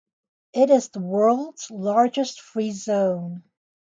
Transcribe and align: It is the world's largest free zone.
It 0.53 0.71
is 0.71 0.89
the 0.89 0.99
world's 0.99 1.69
largest 1.69 2.41
free 2.41 2.71
zone. 2.71 3.43